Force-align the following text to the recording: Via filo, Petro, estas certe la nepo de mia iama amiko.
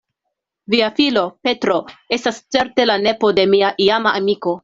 Via 0.73 0.87
filo, 0.99 1.21
Petro, 1.47 1.75
estas 2.17 2.41
certe 2.55 2.87
la 2.91 2.97
nepo 3.05 3.33
de 3.41 3.47
mia 3.55 3.73
iama 3.89 4.17
amiko. 4.23 4.59